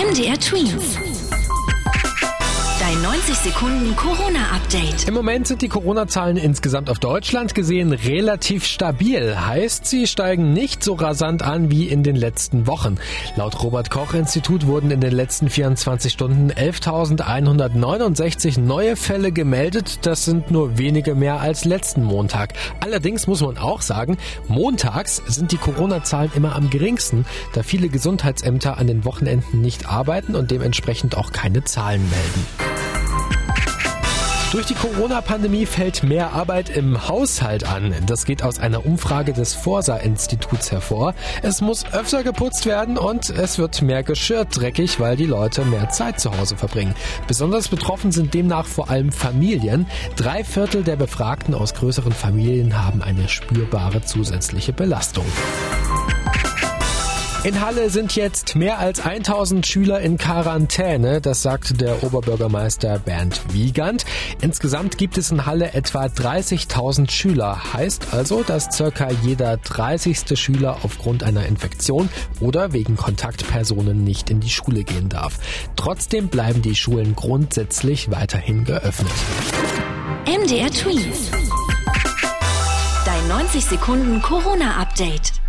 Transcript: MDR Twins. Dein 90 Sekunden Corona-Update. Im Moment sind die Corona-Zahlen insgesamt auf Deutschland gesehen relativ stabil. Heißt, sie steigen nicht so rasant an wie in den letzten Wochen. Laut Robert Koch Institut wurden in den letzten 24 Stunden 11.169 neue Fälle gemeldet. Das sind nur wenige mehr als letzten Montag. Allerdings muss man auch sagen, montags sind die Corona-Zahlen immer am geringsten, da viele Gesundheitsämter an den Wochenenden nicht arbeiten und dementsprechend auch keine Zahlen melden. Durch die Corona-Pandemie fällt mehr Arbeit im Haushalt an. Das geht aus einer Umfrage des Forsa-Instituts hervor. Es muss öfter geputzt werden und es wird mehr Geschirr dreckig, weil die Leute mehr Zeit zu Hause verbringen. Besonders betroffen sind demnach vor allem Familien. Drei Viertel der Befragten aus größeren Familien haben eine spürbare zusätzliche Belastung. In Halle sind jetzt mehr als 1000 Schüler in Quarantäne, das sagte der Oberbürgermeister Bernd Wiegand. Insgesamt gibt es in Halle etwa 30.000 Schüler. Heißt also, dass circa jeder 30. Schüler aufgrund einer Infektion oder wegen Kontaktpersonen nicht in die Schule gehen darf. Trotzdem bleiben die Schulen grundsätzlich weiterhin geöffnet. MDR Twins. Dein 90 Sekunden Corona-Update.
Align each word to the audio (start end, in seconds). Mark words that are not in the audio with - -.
MDR 0.00 0.38
Twins. 0.38 1.09
Dein 3.02 3.12
90 3.12 3.36
Sekunden 3.36 3.96
Corona-Update. 3.96 5.08
Im 5.08 5.14
Moment 5.14 5.46
sind 5.46 5.62
die 5.62 5.68
Corona-Zahlen 5.68 6.36
insgesamt 6.36 6.90
auf 6.90 6.98
Deutschland 6.98 7.54
gesehen 7.54 7.92
relativ 7.92 8.66
stabil. 8.66 9.38
Heißt, 9.38 9.86
sie 9.86 10.06
steigen 10.06 10.52
nicht 10.52 10.84
so 10.84 10.92
rasant 10.94 11.42
an 11.42 11.70
wie 11.70 11.88
in 11.88 12.02
den 12.02 12.16
letzten 12.16 12.66
Wochen. 12.66 12.98
Laut 13.36 13.62
Robert 13.62 13.90
Koch 13.90 14.12
Institut 14.12 14.66
wurden 14.66 14.90
in 14.90 15.00
den 15.00 15.12
letzten 15.12 15.48
24 15.48 16.12
Stunden 16.12 16.50
11.169 16.50 18.60
neue 18.60 18.96
Fälle 18.96 19.32
gemeldet. 19.32 20.00
Das 20.02 20.26
sind 20.26 20.50
nur 20.50 20.76
wenige 20.76 21.14
mehr 21.14 21.40
als 21.40 21.64
letzten 21.64 22.04
Montag. 22.04 22.52
Allerdings 22.80 23.26
muss 23.26 23.40
man 23.40 23.56
auch 23.56 23.80
sagen, 23.80 24.18
montags 24.46 25.22
sind 25.26 25.52
die 25.52 25.58
Corona-Zahlen 25.58 26.32
immer 26.34 26.54
am 26.54 26.68
geringsten, 26.68 27.24
da 27.54 27.62
viele 27.62 27.88
Gesundheitsämter 27.88 28.76
an 28.76 28.88
den 28.88 29.06
Wochenenden 29.06 29.62
nicht 29.62 29.88
arbeiten 29.88 30.34
und 30.34 30.50
dementsprechend 30.50 31.16
auch 31.16 31.32
keine 31.32 31.64
Zahlen 31.64 32.02
melden. 32.10 32.59
Durch 34.52 34.66
die 34.66 34.74
Corona-Pandemie 34.74 35.64
fällt 35.64 36.02
mehr 36.02 36.32
Arbeit 36.32 36.70
im 36.70 37.06
Haushalt 37.06 37.62
an. 37.68 37.94
Das 38.06 38.24
geht 38.24 38.42
aus 38.42 38.58
einer 38.58 38.84
Umfrage 38.84 39.32
des 39.32 39.54
Forsa-Instituts 39.54 40.72
hervor. 40.72 41.14
Es 41.42 41.60
muss 41.60 41.84
öfter 41.92 42.24
geputzt 42.24 42.66
werden 42.66 42.98
und 42.98 43.30
es 43.30 43.58
wird 43.58 43.80
mehr 43.80 44.02
Geschirr 44.02 44.46
dreckig, 44.46 44.98
weil 44.98 45.14
die 45.14 45.26
Leute 45.26 45.64
mehr 45.64 45.90
Zeit 45.90 46.18
zu 46.18 46.36
Hause 46.36 46.56
verbringen. 46.56 46.96
Besonders 47.28 47.68
betroffen 47.68 48.10
sind 48.10 48.34
demnach 48.34 48.66
vor 48.66 48.90
allem 48.90 49.12
Familien. 49.12 49.86
Drei 50.16 50.42
Viertel 50.42 50.82
der 50.82 50.96
Befragten 50.96 51.54
aus 51.54 51.72
größeren 51.74 52.12
Familien 52.12 52.84
haben 52.84 53.02
eine 53.02 53.28
spürbare 53.28 54.02
zusätzliche 54.02 54.72
Belastung. 54.72 55.26
In 57.42 57.58
Halle 57.62 57.88
sind 57.88 58.16
jetzt 58.16 58.54
mehr 58.54 58.78
als 58.78 59.00
1000 59.00 59.66
Schüler 59.66 60.00
in 60.00 60.18
Quarantäne, 60.18 61.22
das 61.22 61.40
sagte 61.40 61.72
der 61.72 62.02
Oberbürgermeister 62.04 62.98
Bernd 62.98 63.40
Wiegand. 63.54 64.04
Insgesamt 64.42 64.98
gibt 64.98 65.16
es 65.16 65.30
in 65.30 65.46
Halle 65.46 65.72
etwa 65.72 66.04
30.000 66.04 67.10
Schüler. 67.10 67.72
Heißt 67.72 68.12
also, 68.12 68.42
dass 68.42 68.68
circa 68.70 69.08
jeder 69.22 69.56
30. 69.56 70.38
Schüler 70.38 70.80
aufgrund 70.82 71.22
einer 71.22 71.46
Infektion 71.46 72.10
oder 72.40 72.74
wegen 72.74 72.96
Kontaktpersonen 72.96 74.04
nicht 74.04 74.28
in 74.28 74.40
die 74.40 74.50
Schule 74.50 74.84
gehen 74.84 75.08
darf. 75.08 75.38
Trotzdem 75.76 76.28
bleiben 76.28 76.60
die 76.60 76.76
Schulen 76.76 77.16
grundsätzlich 77.16 78.10
weiterhin 78.10 78.66
geöffnet. 78.66 79.12
MDR 80.26 80.70
Twins. 80.70 81.30
Dein 83.06 83.28
90 83.28 83.64
Sekunden 83.64 84.20
Corona-Update. 84.20 85.40